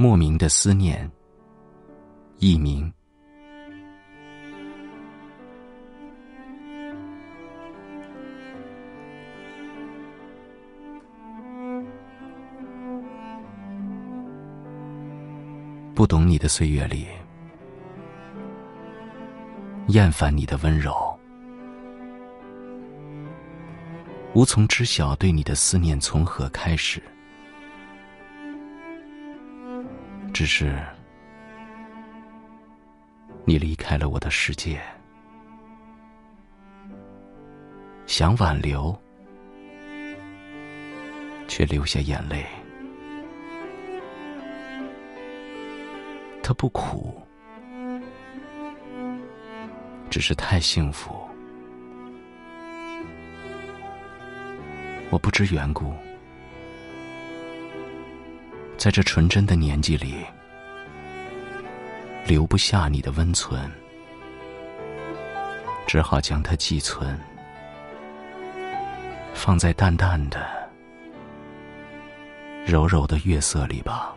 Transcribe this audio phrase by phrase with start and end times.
[0.00, 1.10] 莫名的思念，
[2.38, 2.90] 佚名。
[15.94, 17.06] 不懂你的岁月里，
[19.88, 20.96] 厌烦你的温柔，
[24.32, 27.02] 无从知晓对你的思念从何开始。
[30.40, 30.74] 只是，
[33.44, 34.80] 你离开了我的世界，
[38.06, 38.98] 想挽留，
[41.46, 42.46] 却流下眼泪。
[46.42, 47.20] 它不苦，
[50.08, 51.14] 只是太幸福。
[55.10, 55.92] 我不知缘故，
[58.78, 60.24] 在这纯真的年纪里，
[62.26, 63.70] 留不下你的温存，
[65.86, 67.18] 只好将它寄存，
[69.34, 70.48] 放在淡淡的、
[72.64, 74.14] 柔柔的月色里吧。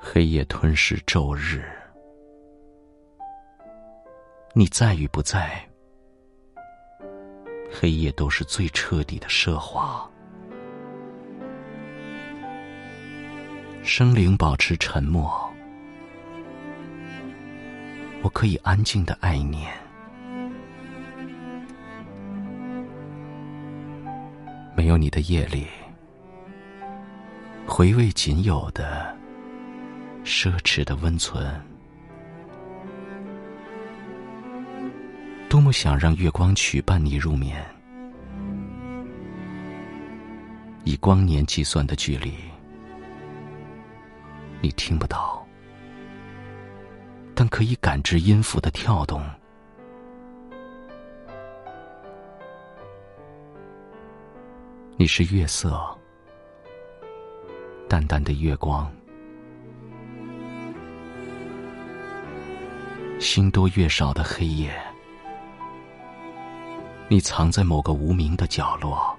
[0.00, 1.64] 黑夜吞噬昼日，
[4.52, 5.68] 你在与不在，
[7.72, 10.08] 黑夜都是最彻底的奢华。
[13.86, 15.30] 生灵保持沉默，
[18.22, 19.70] 我可以安静的爱念。
[24.74, 25.66] 没有你的夜里，
[27.66, 29.14] 回味仅有的。
[30.24, 31.46] 奢侈的温存，
[35.50, 37.62] 多么想让月光曲伴你入眠。
[40.84, 42.32] 以光年计算的距离，
[44.64, 45.46] 你听不到，
[47.34, 49.22] 但可以感知音符的跳动。
[54.96, 55.78] 你是月色，
[57.90, 58.90] 淡淡的月光。
[63.20, 64.74] 星多月少的黑夜，
[67.08, 69.14] 你藏在某个无名的角落，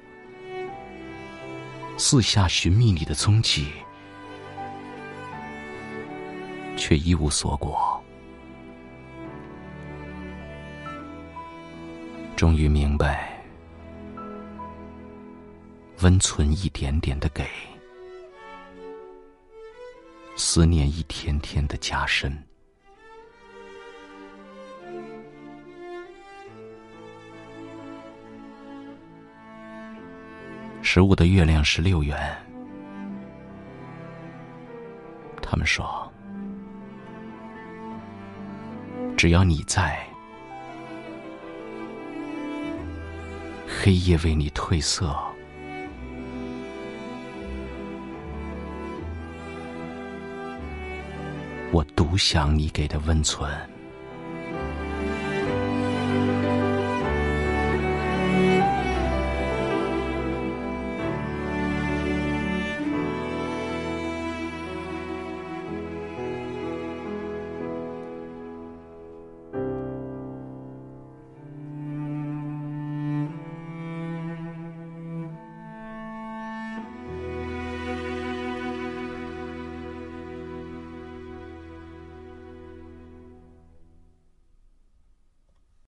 [1.98, 3.72] 四下寻觅你的踪迹，
[6.88, 8.00] 却一无所果。
[12.36, 13.44] 终于明白，
[16.04, 17.44] 温存一点点的给，
[20.36, 22.32] 思念一天天的加深。
[30.84, 32.16] 十五的月亮十六圆。
[35.42, 36.05] 他们说，
[39.26, 40.08] 只要你在，
[43.68, 45.18] 黑夜为你褪色，
[51.72, 53.52] 我独享你给的温存。